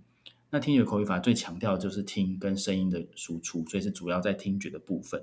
[0.51, 5.23] 那听觉口语法最强调的就是听跟声音的输出，所以是主要在听觉的部分。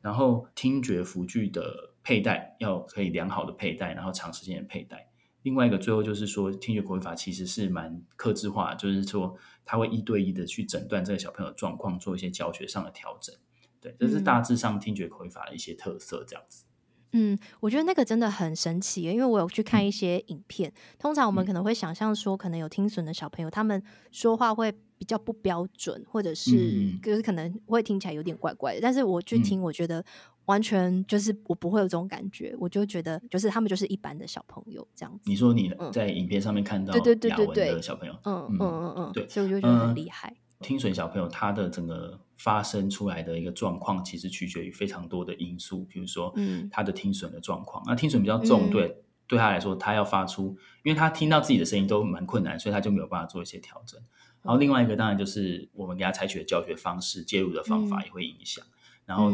[0.00, 5.06] 然后听觉辅具的佩戴要可以良好的佩戴，然后长时间的佩戴。
[5.42, 13.36] 另外一个最后就是说，听觉口语法其实是蛮克制化，就是说他会一对一的去诊断这个小朋友的状况，做一些教学上的调整。
[13.84, 16.64] 对，这是大致上听觉口语法的一些特色，这样子。
[17.12, 20.70] 嗯，我觉得那个真的很神奇，因为我有去看一些影片。
[20.70, 28.80] 嗯、通常我们可能会想象说，可能有听损的小朋友，他们说话会比较不标准，或者是就是可能会听起来有点怪怪的。
[28.80, 30.04] 但是我去听，我觉得
[30.46, 35.30] 完全就是我不会有这种感觉，我就觉得就是他们就是一般的小朋友这样子。
[35.30, 40.34] 你说你在影片上面看到对对对对对的小朋友，嗯嗯嗯嗯，对，所以我就觉得很厉害。
[40.64, 47.84] 听损小朋友他的整个发生出来的一个状况，其实取决于非常多的因素，比如说，嗯，他的听损的状况。
[47.86, 48.96] 那听损比较重，对、嗯、
[49.26, 54.00] 对他来说，他要发出，因为他听到自己的声音都蛮困难，所以他就没有办法做一些调整。
[54.42, 58.64] 然后另外一个当然就是我们给他采取的教学方式、介入的方法也会影响。
[59.04, 59.30] 然后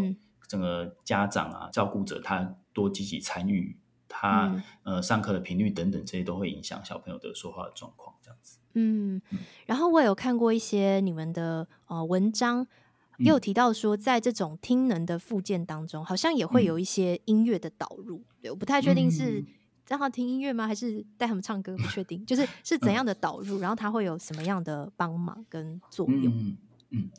[0.48, 3.78] 整个家长啊、照顾者他多积极参与，
[4.12, 8.59] 他呃上课的频率等等这些都会影响小朋友的说话的状况，这样子。
[8.75, 9.23] 嗯，
[9.66, 12.66] 然后我有看过一些你们的呃文章，
[13.18, 18.18] 也有提到说，在这种听能的附件当中，好像也会有一些音乐的导入。
[18.18, 19.44] 嗯、对，我不太确定是
[19.87, 21.77] 让他听音乐吗，还是带他们唱歌？
[21.77, 26.37] 不确定，就是 是怎样的导入，然后他会有什么样的帮忙跟作用？
[26.37, 26.59] 嗯
[26.90, 27.11] 嗯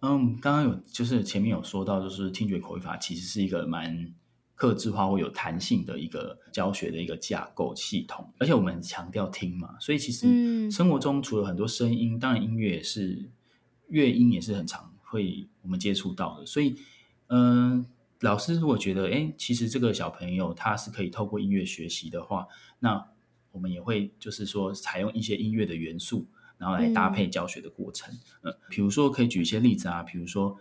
[0.00, 4.14] 嗯，刚刚有就是前面有说到，就是听觉口语法其实是一个蛮。
[4.58, 13.30] 客制化或有弹性的一个教学的一个架构系统，而且我们很强调听嘛，所以其实生活中除了很多声音，嗯、当然音乐也是
[13.86, 16.44] 乐音也是很常会我们接触到的。
[16.44, 16.74] 所以，
[17.28, 17.86] 嗯、呃，
[18.22, 22.48] 老师如果觉得，哎，其实这个小朋友他是可以透过音乐学习的话，
[22.80, 23.06] 那
[23.52, 26.26] 我们也会就是说采用一些音乐的元素，
[26.58, 28.12] 然后来搭配教学的过程。
[28.42, 30.56] 嗯、呃，比如说可以举一些例子啊，比如说，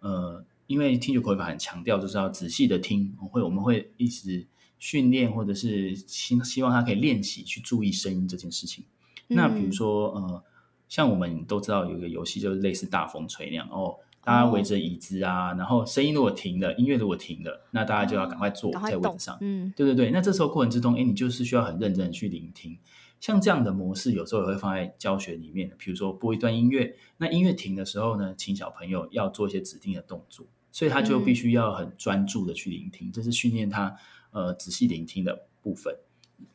[0.00, 0.42] 呃。
[0.72, 4.46] 因为听觉口语法很强调，就是要仔细的听，会我们会一直
[4.78, 8.82] 训练，或者是希希望他可以练习去注意声音这件事情。
[9.28, 10.42] 嗯、那比如说，呃，
[10.88, 19.36] 像我们都知道有一个游戏，就是类似大风吹那样哦，大家围着椅子啊，哦、然后声音如果停了，音乐如果停了，那大家就要赶快坐在位置上。
[19.42, 20.10] 嗯，对对对。
[20.10, 22.78] 那这时候过程之中，哎，你就是需要很认真的去聆听。
[23.20, 33.94] 像这样的模式，有时候也会放在教学里面，比如说播一段音乐，那音乐停的时候呢，请小朋友要做一些指定的动作，所以他就必须要很专注的去聆听，嗯、这是训练他
[34.32, 35.94] 呃仔细聆听的部分。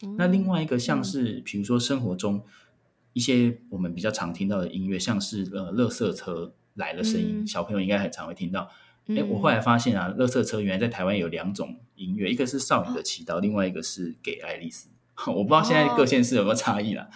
[0.02, 2.44] 嗯、那另外一个像是，比如说生活中
[3.14, 8.70] 一些我们比较常听到的音乐，像是呃，垃圾车来了声音，嗯、小朋友应该很常会听到。
[9.06, 14.90] 哎、嗯，我后来发现啊，垃圾车原来在台湾有两种音乐，一个是少女的祈祷，哦、另外一个是给爱丽丝。
[15.26, 17.10] 我不知道现在各县市有没有差异啦。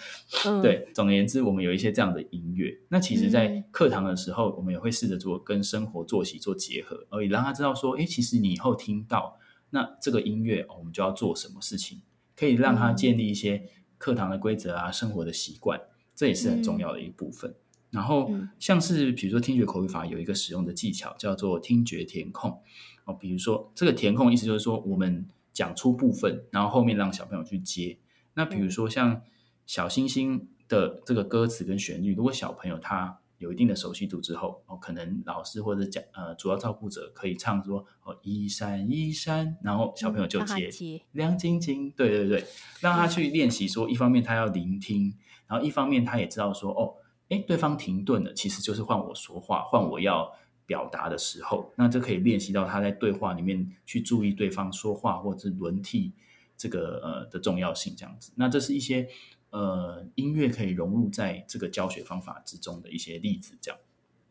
[0.44, 2.76] 哦、 对，总而言之，我们有一些这样的音乐。
[2.88, 9.38] 那其实，在课堂的时候，我们也会试着做跟生活作息做结合，而已让他知道说，哎，其实你以后听到
[9.70, 12.02] 那这个音乐，我们就要做什么事情，
[12.34, 15.80] 可以让他建立一些课堂的规则啊，生活的习惯，
[16.16, 17.52] 这也是很重要的一部分。
[17.52, 17.56] 嗯、
[17.92, 22.60] 然后，像是比如说听觉口语法有一个使用的技巧叫做听觉填空
[23.04, 25.24] 哦，比如说这个填空意思就是说我们。
[25.52, 27.98] 讲出部分，然后后面让小朋友去接。
[28.34, 29.22] 那比如说像
[29.66, 42.44] 小星星的这个歌词跟旋律，如果小朋友他有一定的熟悉度之后，哦，可能老师或者讲呃主要照顾者可以唱说哦一闪一闪，然后小朋友就接，接亮晶晶，对对对，
[42.80, 45.14] 让他去练习说，一方面他要聆听，
[45.46, 46.94] 然后一方面他也知道说哦，
[47.28, 50.32] 哎，对方停顿了，其实就是换我说话，换我要。
[50.66, 56.12] 表达的时候，那这可以练习到他在对话里面去注意对方说话或者是轮替
[56.56, 58.32] 这个呃的重要性，这样子。
[58.36, 59.08] 那这是一些
[59.50, 63.80] 呃音乐可以融入在这个教学方法之中的一些例子，这样。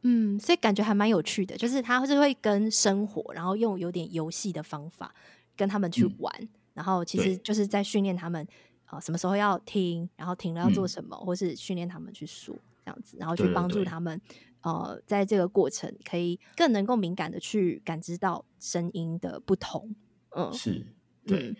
[0.03, 5.13] 嗯，所以感觉还蛮有趣的，就是他是会跟生活，然后用有点游戏的方法
[5.55, 8.43] 跟他们去玩，嗯、然后其实就是在训练他们
[8.85, 14.19] 啊、呃、什么时候要听，然后停了要做什么，嗯、或是训练他们去说这样子，然后去帮助他们。
[14.61, 19.95] 呃，在这个过程可以更能够敏感的去感知到声音的不同。
[20.35, 20.85] 嗯，是，
[21.25, 21.49] 对。
[21.49, 21.55] 嗯、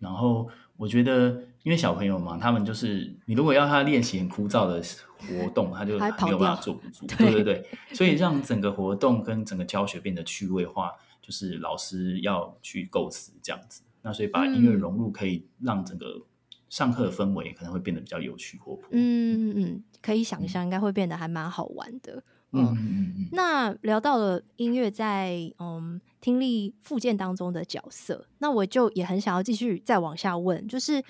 [0.00, 4.82] 然后我觉得，因为小朋友嘛，他们就是你如果要他练习很枯燥的
[5.18, 7.06] 活动，他就没有办法坐不住。
[7.06, 10.92] 对对对，所以让整个活动跟整个教学变得趣味化，
[11.22, 13.82] 就是老师要去构思这样子。
[14.02, 16.22] 那所以把音乐融入，可以让整个
[16.68, 18.88] 上课的氛围可能会变得比较有趣活泼。
[18.92, 22.22] 嗯嗯嗯，可以想象，应该会变得还蛮好玩的。
[22.60, 31.02] 嗯，那聊到了音乐在嗯听力附件当中的角色，那我就也很想要继续再往下问，就是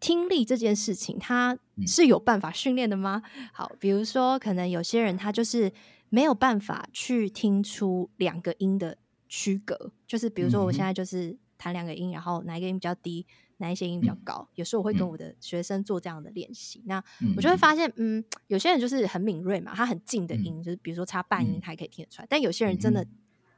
[0.00, 3.22] 听力这件事情，它是有办法训练的吗？
[3.52, 5.72] 好，比如说可能有些人他就是
[6.08, 8.96] 没有办法去听出两个音的
[9.28, 13.26] 区隔，就是比如说我现在就是弹两个音，然后哪一个音比较低。
[13.62, 14.46] 哪一些音比较高？
[14.56, 17.04] 有时候我会跟我的学生做这样的练习，嗯、那
[17.36, 22.26] 我就会发现，嗯，有些人就是很敏锐嘛，他很近的音，嗯、就是比如说差半音，他也可以听得出来。
[22.26, 23.06] 嗯、但有些人真的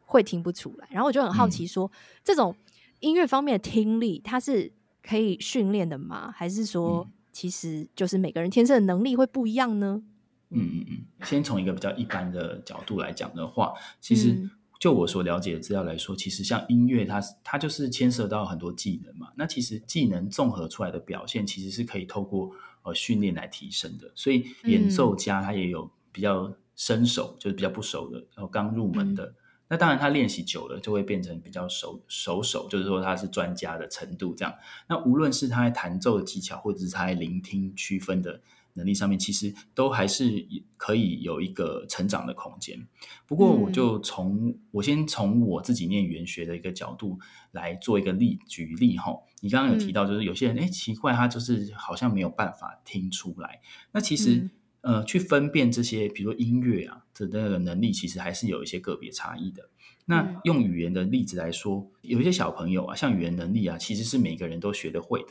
[0.04, 0.86] 会听不出来。
[0.90, 1.90] 然后我就很好奇说，
[2.22, 2.54] 这种
[3.00, 4.70] 音乐方面的听力，它是
[5.02, 6.30] 可以训练的吗？
[6.30, 10.02] 还是说，其实就是每个人天生的能力会不一样呢？
[10.50, 11.04] 嗯嗯嗯。
[11.24, 14.50] 先从一个比较一般的角度来讲的话，其实、嗯。
[14.80, 19.28] 就我所了解的资料来说，其实像音乐它，它它就是牵涉到很多技能嘛。
[19.36, 22.50] 那其实技能综合出来的表现，其实是可以透过
[22.82, 24.10] 呃训练来提升的。
[24.14, 29.24] 所以演奏家他也有比较生手，嗯、就是比较不熟的，然后刚入门的。
[29.24, 29.34] 嗯、
[29.68, 34.54] 那当然他练习久了，就会变成比较熟熟手，就是说他是专家的程度这样。
[34.88, 38.40] 那无论是他在弹奏的技巧，或者是他在聆听区分的。
[38.74, 42.86] 能力上面其实都还是可以有一个成长的空间。
[43.26, 47.18] 不过，我就从、嗯、我先从我自己念语言学的一个角度
[47.52, 49.16] 来做一个例举例哈。
[49.40, 53.60] 你刚刚有提到，就是有些人哎、嗯、奇怪，他就是好像没有办法听出来。
[53.92, 59.68] 那其实、嗯、呃，去分辨这些，比如说音乐啊的那个能力，其实还是有一些个别差异的。
[60.06, 65.28] 那用语言的例子来说，有一些小朋友啊，像语言能力啊，其实是每个人都学得会的。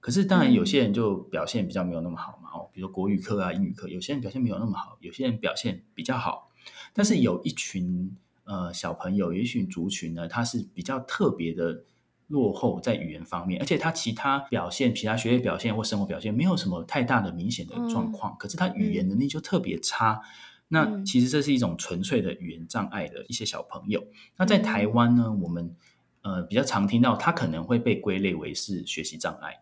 [0.00, 2.48] 可是，当然，有些人就表现比较没有那么好嘛。
[2.54, 6.50] 哦，比如说国语课啊、英语课，有些人表现没有那么好，有些人表现比较好。
[6.94, 11.84] 但是有一群呃小朋友，有一群族群呢，他是比较特别的
[12.28, 20.14] 落后在语言方面，而且他其他表现、其他学业表现或生活表现没有什么太大的明显的状况，嗯、可是他语言能力就特别差。
[20.14, 20.24] 嗯、
[20.68, 24.02] 那其实这是一种纯粹的语言障碍的一些小朋友。
[24.38, 25.76] 那在台湾呢，我们
[26.22, 29.60] 呃比较常听到，他可能会被归类为是学习障碍。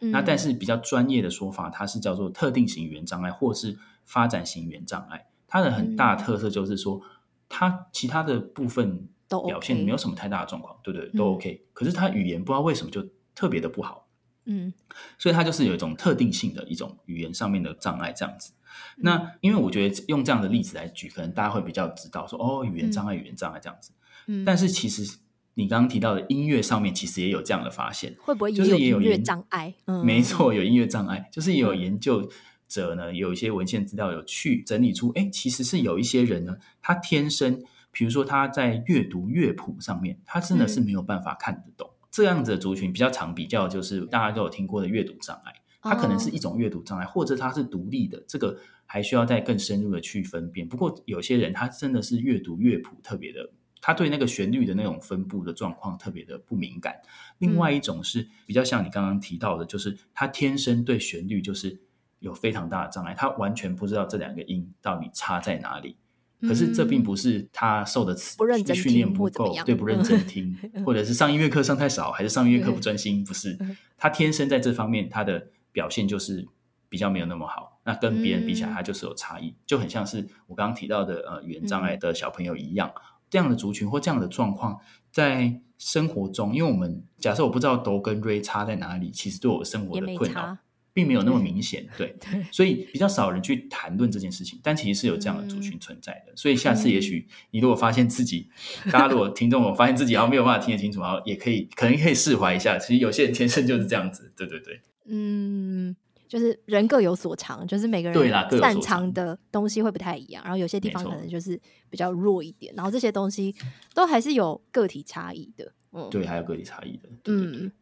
[0.00, 5.26] 嗯，那但是比较专业的说法，它是叫做特定型语言障碍，或是发展型语言障碍。
[5.46, 7.00] 它的很大的特色就是说，
[7.48, 9.08] 它其他的部分
[9.46, 11.66] 表现没有什么太大的状况，对不对，都 OK。
[11.72, 14.06] 可是它语言不知道为什么就特别的不好，
[14.44, 14.72] 嗯，
[15.18, 18.52] 所以它就是有一种特定性的一种语言上面的障碍这样子。
[18.96, 23.92] 那因为我觉得用这样的例子来举，可能大家会比较知道说，哦，语言障碍，语言障碍这样子。
[24.26, 25.18] 嗯，但是其实
[25.58, 29.74] 你刚刚提到的音乐上面，其实也有这样的发现，会不会就是也有音乐障碍？
[29.86, 32.30] 嗯，没错，有音乐障碍，就是也有研究
[32.68, 41.90] 者呢，有一些文献资料有去整理出，哎，其实是有一些人呢，他天生，比如说他在阅读乐谱上面，他真的是没有办法看得懂。
[41.90, 45.52] 嗯，这样子的族群比较常比较，就是大家都有听过的阅读障碍。
[45.80, 50.68] 它可能是一种阅读障碍，或者它是独立的，这个还需要再更深入的去分辨。
[50.68, 53.50] 不过有些人他真的是阅读乐谱特别的，
[53.80, 57.00] 他对那个旋律的那种分布的状况特别的不敏感。
[57.38, 61.80] 另外一种是比较像你刚刚提到的，就是他天生对旋律就是
[62.18, 65.96] 有非常大的障碍，他完全不知道这两个音到底差在哪里。
[66.40, 68.36] 可是这并不是他受的词
[68.74, 70.56] 训练不够，对，不认真听，
[70.86, 73.24] 或者是上音乐课上太少，还是上音乐课不专心？
[73.24, 73.58] 不是，
[73.98, 75.48] 他天生在这方面他的。
[75.70, 76.44] 表现就是
[76.88, 84.78] 比较没有那么好，那跟别人比起来，他就是有差异，嗯、就很像是我刚刚提到的呃语言障碍的小朋友一样，嗯、这样的族群或这样的状况，
[85.10, 90.56] 在生活中，因为我们假设我不知道都跟瑞差在哪里，其实对我生活的困扰
[90.92, 98.48] 并没有那么明显，对， 对，所以比较少人去谈论这件事情，但其实是有这样的族群存在的，嗯、所以下次也许你如果发现自己，
[98.84, 104.80] 嗯、大家如果听众我发现自己好像没有办法听得清楚，然后也可以可能可以释怀一下，其实有些人天生就是这样子，对对对。
[105.10, 105.94] 嗯，
[106.28, 111.58] 就是人各有所长，就是每个人擅长的东西会不太一样，然后有些地方可能就是
[111.88, 113.54] 比较弱一点，然后这些东西
[113.94, 115.72] 都还是有个体差异的。
[115.92, 117.08] 嗯，对，还有个体差异的。
[117.22, 117.60] 对对对。
[117.62, 117.72] 嗯，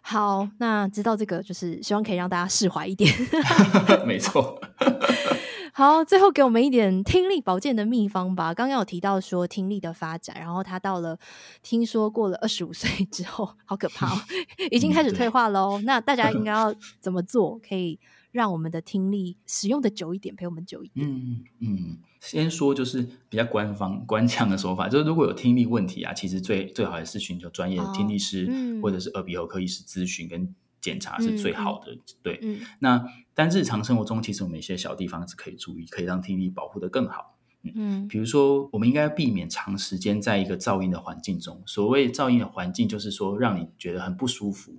[0.00, 3.12] 好，那知道这个就是希望可以让大家释怀一点。
[4.06, 4.60] 没错。
[5.78, 8.54] 好，最后给我们一点听力保健的秘方吧。
[8.54, 11.18] 刚刚有提到说听力的发展，然后他到了
[11.62, 14.18] 听说过了二十五岁之后，好可怕哦，
[14.72, 15.78] 已经开始退化喽。
[15.84, 18.00] 那大家应该 要怎么做，可以
[18.32, 21.06] 让我们的听力使用的久一点，陪我们久一点？
[21.06, 30.54] 嗯嗯，先说就是比较官方官腔的说法，就是如果有听力问题啊，其实最最好还是寻求专业的听力师、哦嗯、或者是耳鼻喉科医师咨询跟。
[30.86, 32.38] 检查是最好的，嗯、对。
[32.42, 37.36] 嗯、那但日常生活中，其实我们一些小地方是可以注意，可以让听力保护的更好。
[37.74, 41.60] 嗯，比如说，我们应该避免长时间在一个噪音的环境中。
[41.66, 44.76] 所谓噪音的环境，就是说让你觉得很不舒服，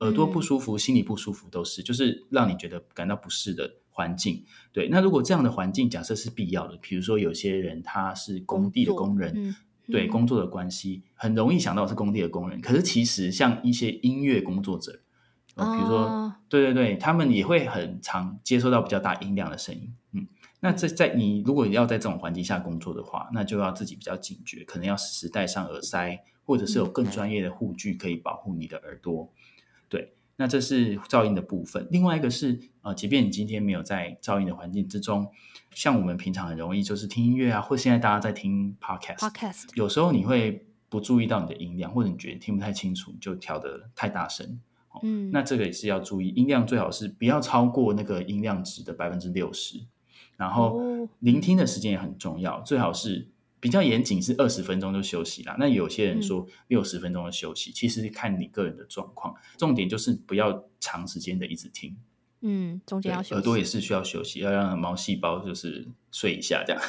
[0.00, 4.44] 耳朵不舒服，嗯、心里不舒服，都是就是让你觉得感到不适的环境。
[4.72, 12.60] 对，那如果这样的环境假设是必要的，比如说有些人他是工地的工人，嗯嗯、对工作的关系，很容易想到是工地的工人。
[12.60, 15.00] 可是其实像一些音乐工作者。
[15.64, 16.32] 比如说，oh.
[16.48, 19.94] 对对对，他们也会很常接收到比较大音量的声音。
[20.12, 20.26] 嗯，
[20.60, 29.32] 那这在你如果要在这种环境下工作的话，那就要自己比较警觉，可能要时时戴上耳塞，或者是有更专业的护具可以保护你的耳朵。
[29.88, 31.88] 对，那这是噪音的部分。
[31.90, 35.26] 另外一个是，呃，即便你今天没有在噪音的环境之中，
[35.70, 44.60] 像我们平常很容易就是听音乐啊，或现在大家在听 podcast，podcast，有时候你会不注意到你的音量，或者你觉得听不太清楚，就调得太大声。
[45.02, 49.80] 嗯，那这个也是要注意，音量最好是不要超过那个音量值的百分之六十，
[50.36, 50.80] 然后
[51.20, 53.28] 聆听的时间也很重要，最好是
[53.58, 55.56] 比较严谨是二十分钟就休息啦。
[55.58, 61.96] 那有些人说六十分钟的休息，嗯、其实看你个人的状况，重点就是不要长时间的一直听。
[62.42, 66.82] 嗯，中间要休息，耳朵也是需要休息，要让毛细胞就是睡一下这样。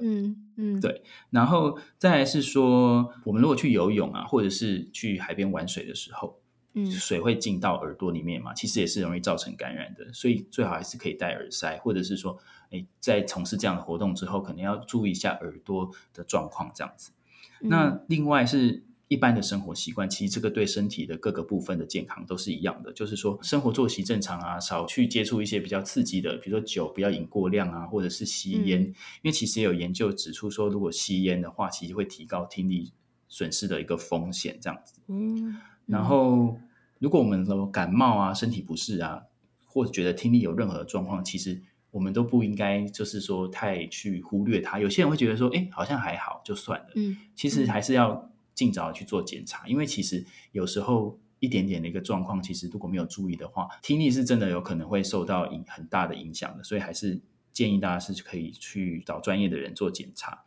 [0.00, 1.02] 嗯 嗯，对。
[1.30, 6.38] 然后再来是说，我们如果去游泳啊，或者是去海边玩水的时候。
[6.74, 12.38] 嗯，水会进到耳朵里面嘛，其实也是容易造成感染的，所以最好还是可以戴耳塞，或者是说，
[12.70, 17.12] 诶，在从事这样的活动之后，可能要注意一下耳朵的状况，这样子。
[17.60, 28.94] 嗯、那另外是一般的生活习惯，其实这个对身体的各个部分的健康都是一样的，就是说生活作息正常啊，少去接触一些比较刺激的，比如说酒不要饮过量啊，或者是吸烟，嗯、因
[29.24, 32.92] 为其实也有研究指出说，如果吸烟的话，其实会提高听力
[33.28, 35.02] 损失的一个风险，这样子。
[35.08, 35.54] 嗯。
[35.92, 36.58] 然后，
[36.98, 39.24] 如果我们有感冒啊、身体不适啊，
[39.66, 44.78] 或者觉得听力有任何的状况，其实我们都不应该就是说太去忽略它。
[44.80, 46.86] 有些人会觉得说，哎，好像还好，就算了。
[46.94, 56.64] 嗯，其实还是要尽早去做检查，因为其实有时候一点点的一个状况，其实如果没有注意的话，听力是真的有可能会受到影很大的影响的。
[56.64, 57.20] 所以还是
[57.52, 60.42] 建议大家是可以去找专业的人做检查，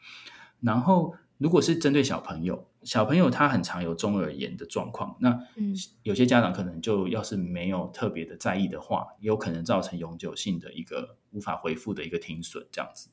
[0.60, 1.14] 然后。
[1.38, 5.38] 如果是针对小朋友，小朋友他很常有中耳炎的状况，那
[6.04, 13.10] 有些家长可能就要是没有特别的在意的话，有可能造成永久性的一个无法恢复的一个听损这样子。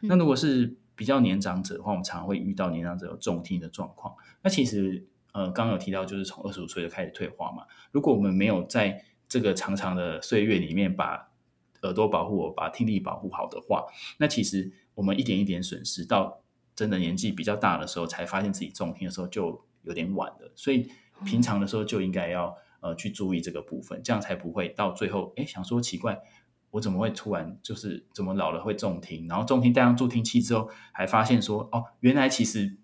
[0.00, 4.14] 那如果是比较年长者的话，我们常常会遇到年长者有重听的状况。
[4.42, 7.64] 那其实呃，刚刚有提到就是从二十五岁就开始退化嘛。
[7.90, 11.30] 如果我们没有在这个长长的岁月里面把
[11.82, 13.84] 耳朵保护好，把听力保护好的话，
[14.18, 16.40] 那其实我们一点一点损失，到
[16.78, 20.52] 真的年纪比较大的时候，才发现自己重听的时候就有点晚了。
[20.54, 20.88] 所以
[21.24, 26.20] 平常的时候就应该要呃去注意这个部分，这样才不会到最后，哎，想说奇怪，
[26.70, 29.26] 我怎么会突然就是怎么老了会重听？
[29.26, 32.76] 然后重听戴上助听器之后，还发现说哦，原来其实。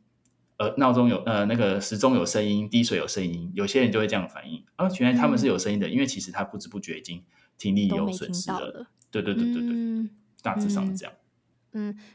[0.56, 4.64] 呃，闹钟有呃，那个时钟有声音，滴水有声音，有些人就会这样反应。
[4.76, 7.24] 啊，原来他们是有声音的，嗯，因为其实他不知不觉已经
[7.58, 8.60] 听力有损失了。
[8.60, 10.10] 了对对对对对，嗯，
[10.42, 11.12] 大致上是这样。
[11.12, 11.23] 嗯，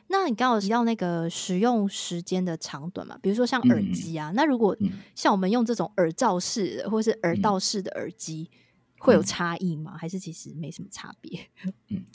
[0.07, 3.17] 那你刚刚有提到那个使用时间的长短嘛？
[3.21, 4.75] 比如说像耳机啊，嗯，那如果
[5.15, 8.57] 像我们用这种耳罩式的或是耳道式的耳机，嗯，
[8.99, 9.95] 会有差异吗？
[9.97, 11.47] 还是其实没什么差别？
[11.89, 12.05] 嗯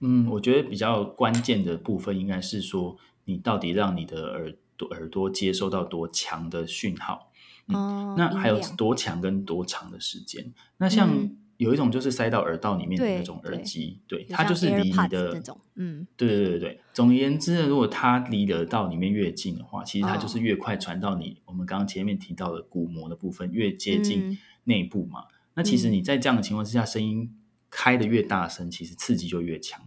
[0.00, 7.30] 嗯，我觉得比较关键的部分应该是说，你到底让你的耳朵耳朵接收到多强的讯号，
[7.68, 10.52] 嗯哦、那还有多强跟多长的时间？
[10.76, 15.42] 那像有一种就是塞到耳道里面的那种耳机，对，对，它就是离你的，
[15.74, 16.80] 嗯，对对对对。
[16.92, 21.38] 总而言之呢，如果它离耳道里面越近的话，其实它就是越快传到你。
[21.44, 27.34] 哦、我们刚刚前面提到的鼓膜的部分越接近内部嘛，嗯、那其实你在这样的情况之下，声音
[27.70, 29.80] 开的越大声，其实刺激就越强。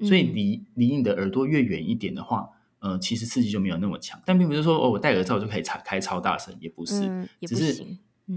[0.00, 2.50] 所以离离你的耳朵越远一点的话。
[2.80, 7.84] 呃，其实刺激就没有那么强，但并不是说哦，我戴耳罩就可以开开超大声，也不是，嗯、也不只是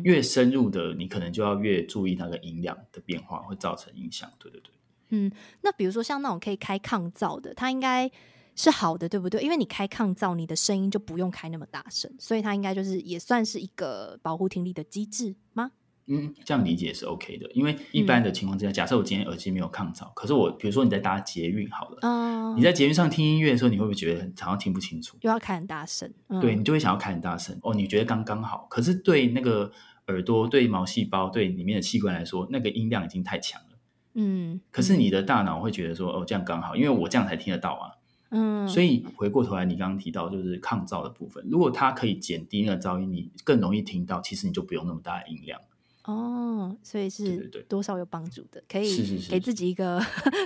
[0.03, 4.31] 越深入的，你可能就要越注意那个音量的变化，会造成影响。
[4.39, 4.71] 对对对，
[5.09, 5.31] 嗯，
[5.61, 8.09] 那比如说像那种可以开抗噪的，它应该
[8.55, 9.41] 是好的，对不对？
[9.41, 15.71] 因为你开抗噪，你的声音就不用开那么大声，所以它应该就是也算是一个保护听力的机制吗？
[16.07, 25.17] 嗯，这样理解是 OK 的，因为一般的情况之下，嗯、假设我今天耳机没有抗噪，可是我比如说你在搭捷运好了，嗯，你在捷运上听音乐的时候，你会不会觉得很常常听不清楚？
[25.21, 27.57] 又要开很大声，嗯、对，你就会想要开很大声。
[27.61, 29.71] 哦，你觉得刚刚好，可是对那个
[30.07, 33.77] 耳朵、对毛细胞、对里面的器官来说，那个音量已经太强了，
[34.15, 37.91] 嗯，可是你的大脑会觉得说哦，这样刚好，因为我这样才听得到啊，
[38.31, 45.61] 嗯，所以回过头来，你刚刚提到就是抗噪的部分，如果它可以减低那个噪音，你更容易听到，其实你就不用那么大的音量。
[46.03, 47.37] 哦，所以是
[47.69, 50.01] 多少有帮助的，可以给自己一个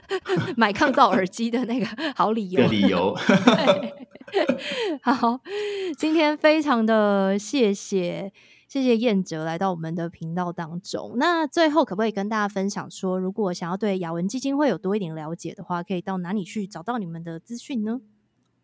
[0.58, 2.68] 买抗噪耳机的那个 好理由。
[2.68, 3.16] 理由。
[5.02, 5.40] 好，
[5.98, 8.34] 今天非常的谢谢
[8.68, 11.14] 谢谢燕哲来到我们的频道当中。
[11.16, 18.02] 那最后可不可以跟大家分享说，如果想要对雅文基金会有多一点了解的话，可以到哪里去找到你们的资讯呢？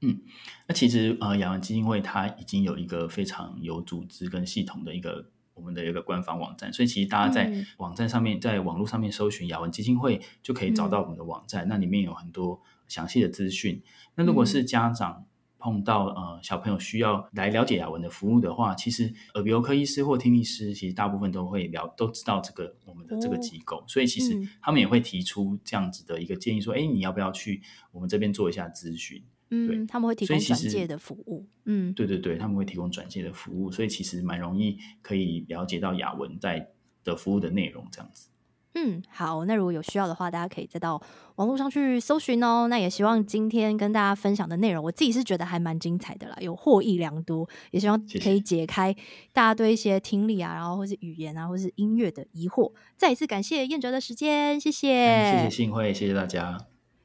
[0.01, 0.19] 嗯，
[0.67, 5.31] 那其实呃，雅文基金会它已经有一个非常有组织跟系统的一个。
[5.61, 11.65] 我们的一个官方网站，所以其实大家在网站上面，嗯、在网络上面搜寻雅文基金会，就可以找到我们的网站。
[11.65, 13.79] 嗯、那里面有很多详细的资讯。
[14.15, 15.23] 那如果是家长
[15.59, 29.23] 碰到呃小朋友需要来了解雅文的服务的话，其实耳鼻喉科医师或听力师，其实大部分都会了都知道这个我们的这个机构，哦、所以其实他们也会提出这样子的一个建议，说：哎、嗯，你要不要去我们这边做一下咨询？
[29.51, 31.45] 嗯，对他们会提供转介的服务。
[31.65, 36.69] 嗯，对对对，他们会提供转介的服务，所以其实蛮容易可以了解到雅文在
[37.03, 38.29] 的服务的内容这样子。
[38.73, 41.01] 嗯，好，那如果有需要的话，大家可以再到
[41.35, 42.69] 网络上去搜寻哦。
[42.69, 47.47] 那也希望今天跟大家分享的内容，我自己是觉得还蛮精彩的啦，有获益良多。
[47.71, 48.93] 也希望可以解开
[49.33, 52.71] 大家对一些听力啊，然后或是语言啊，或是音乐的疑惑。
[52.95, 56.70] 再一次感谢燕哲的时间，谢谢，谢谢幸会，谢谢大家。